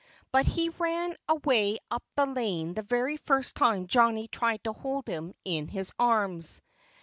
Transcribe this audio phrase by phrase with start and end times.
[0.31, 5.07] But he ran away up the lane the very first time Johnnie tried to hold
[5.07, 6.59] him in his arms.